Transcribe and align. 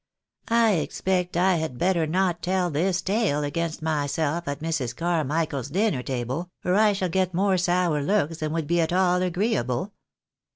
I 0.47 0.71
expect 0.77 1.37
I 1.37 1.57
had 1.57 1.77
better 1.77 2.07
not 2.07 2.41
tell 2.41 2.71
this 2.71 3.03
tale 3.03 3.43
against 3.43 3.83
myself 3.83 4.47
at 4.47 4.59
Mrs. 4.59 4.95
Carmichael's 4.95 5.69
dinner 5.69 6.01
table, 6.01 6.49
or 6.65 6.73
I 6.73 6.93
shall 6.93 7.07
get 7.07 7.35
more 7.35 7.55
sour 7.55 8.01
looks 8.01 8.37
than 8.39 8.51
would 8.51 8.65
be 8.65 8.81
at 8.81 8.91
aU 8.91 9.17
agreeable. 9.21 9.93